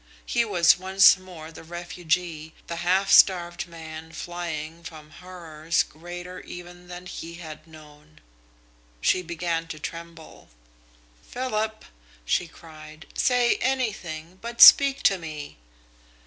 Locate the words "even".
6.39-6.87